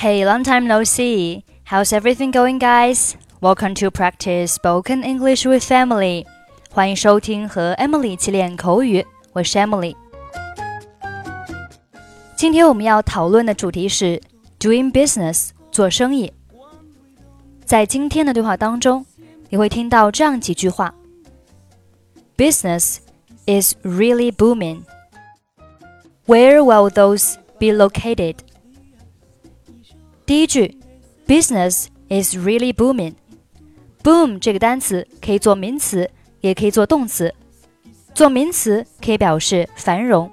[0.00, 1.42] Hey, long time no see.
[1.64, 3.16] How's everything going, guys?
[3.40, 6.24] Welcome to practice spoken English with Emily.
[6.70, 8.16] 欢迎收听和 Emily
[14.60, 16.32] doing business 做生意。
[17.64, 19.04] 在今天的对话当中，
[19.50, 20.94] 你会听到这样几句话
[22.36, 22.98] ：Business
[23.46, 24.84] is really booming.
[26.28, 28.36] Where will those be located?
[30.27, 30.77] 第一句，
[31.27, 36.09] business is really booming。boom 这个单词可以做名词，
[36.41, 37.33] 也可以做动词。
[38.13, 40.31] 做名词可以表示繁荣，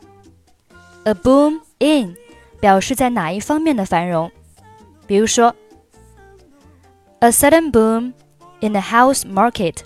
[1.05, 2.15] a boom in
[2.61, 4.31] 表示在哪一方面的繁荣。
[5.07, 5.55] 比如说，
[7.21, 8.13] a sudden boom
[8.61, 9.77] in the house market，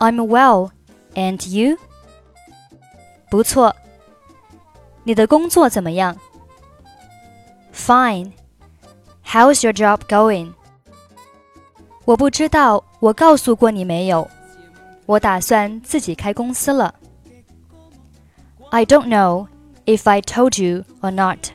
[0.00, 0.70] ？I'm well,
[1.14, 1.76] and you？
[3.28, 3.76] 不错。
[5.02, 6.16] 你的工作怎么样
[7.73, 8.33] ？Fine.
[9.25, 10.53] How's your job going?
[12.05, 14.29] 我不知道，我告诉过你没有？
[15.05, 16.95] 我打算自己开公司了。
[18.71, 19.47] I don't know
[19.85, 21.51] if I told you or not,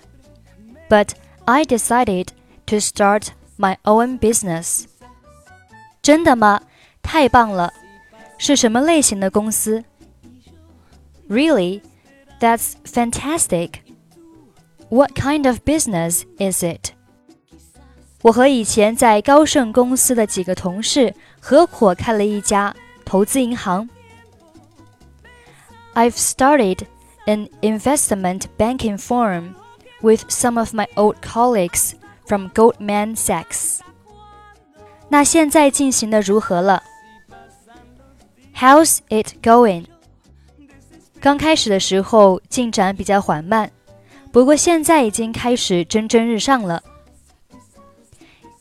[0.89, 1.11] but
[1.45, 2.29] I decided
[2.67, 4.87] to start my own business.
[6.03, 6.63] 真的吗？
[7.03, 7.73] 太棒了！
[8.39, 9.85] 是什么类型的公司？
[11.29, 11.81] Really?
[12.41, 13.75] That's fantastic.
[14.91, 16.93] What kind of business is it?
[18.23, 23.89] 我和以前在高盛公司的几个同事合伙开了一家投资银行。
[25.95, 26.87] I've started
[27.27, 29.55] an investment banking firm
[30.01, 31.93] with some of my old colleagues
[32.27, 33.81] from Goldman Sachs.
[35.09, 36.83] 那现在进行的如何了？
[38.57, 39.87] How's it going?
[41.21, 43.71] 刚开始的时候进展比较缓慢。
[44.33, 46.83] 不过现在已经开始蒸蒸日上了。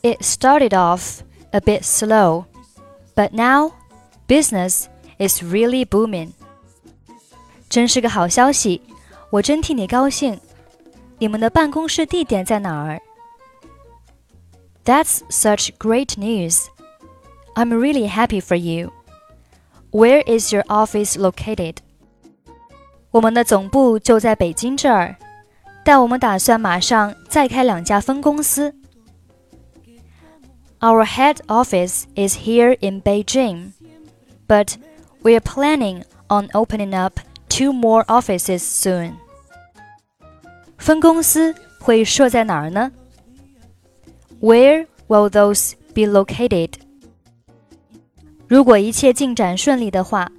[0.01, 1.21] It started off
[1.51, 2.45] a bit slow,
[3.15, 3.71] but now
[4.27, 4.85] business
[5.17, 6.31] is really booming.
[7.69, 8.81] 真是个好消息，
[9.29, 10.39] 我真替你高兴。
[11.19, 13.01] 你们的办公室地点在哪儿？
[14.83, 16.65] That's such great news.
[17.55, 18.91] I'm really happy for you.
[19.91, 21.77] Where is your office located?
[23.11, 25.15] 我们的总部就在北京这儿。
[25.87, 28.73] 但我们打算马上再开两家分公司。
[30.79, 33.71] Our head office is here in Beijing,
[34.47, 34.75] but
[35.21, 39.13] we are planning on opening up two more offices soon.
[40.77, 42.91] 分公司会设在哪儿呢？
[44.41, 46.73] Where will those be located?
[48.49, 50.29] 如果一切进展顺利的话，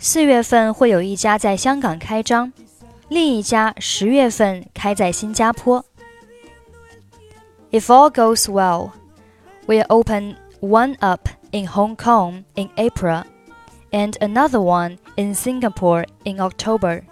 [0.00, 2.52] 四月份会有一家在香港开张。
[3.08, 5.84] 另一家十月份开在新加坡。
[7.70, 8.90] If all goes well,
[9.66, 13.24] we'll open one up in Hong Kong in April
[13.90, 17.02] and another one in Singapore in October.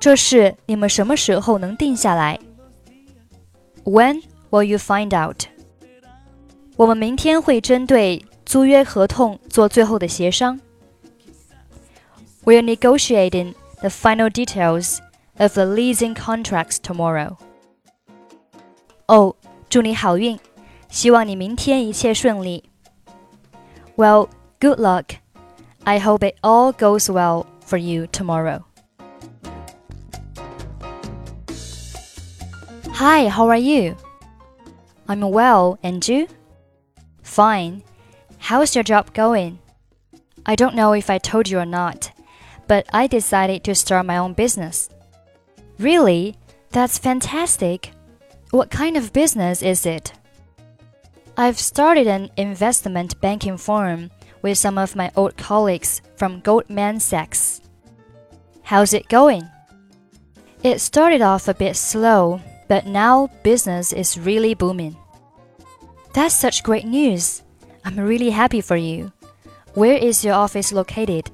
[0.00, 2.38] 这事你们什么时候能定下来？
[3.84, 5.44] When will you find out?
[6.76, 10.60] 我们明天会针对租约合同做最后的协商。
[12.44, 15.00] We're negotiating the final details
[15.38, 17.36] of the leasing contracts tomorrow.
[19.06, 19.34] 哦，
[19.68, 20.38] 祝你好运，
[20.88, 22.64] 希望你明天一切顺利。
[23.96, 24.28] Well,
[24.60, 25.16] good luck.
[25.84, 28.62] I hope it all goes well for you tomorrow.
[32.94, 33.96] Hi, how are you?
[35.06, 36.28] I'm well, and you?
[37.22, 37.82] Fine.
[38.40, 39.58] How's your job going?
[40.46, 42.07] I don't know if I told you or not
[42.69, 44.89] but I decided to start my own business.
[45.79, 46.37] Really?
[46.69, 47.91] That's fantastic.
[48.51, 50.13] What kind of business is it?
[51.35, 54.11] I've started an investment banking firm
[54.43, 57.61] with some of my old colleagues from Goldman Sachs.
[58.61, 59.49] How's it going?
[60.61, 64.95] It started off a bit slow, but now business is really booming.
[66.13, 67.41] That's such great news.
[67.83, 69.11] I'm really happy for you.
[69.73, 71.31] Where is your office located?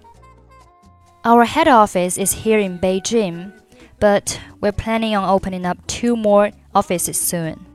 [1.26, 3.52] Our head office is here in Beijing,
[4.00, 7.66] but we're planning on opening up two more offices soon.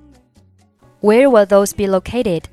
[1.01, 2.49] Where will those be located?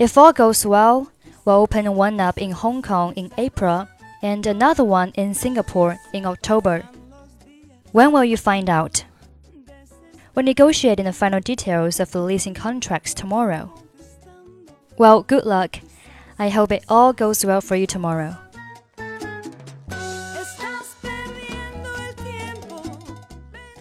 [0.00, 1.12] If all goes well,
[1.44, 3.86] we'll open one up in Hong Kong in April
[4.22, 6.82] and another one in Singapore in October.
[7.92, 9.04] When will you find out?
[10.34, 13.72] We're negotiating the final details of the leasing contracts tomorrow.
[14.98, 15.78] Well, good luck.
[16.40, 18.36] I hope it all goes well for you tomorrow.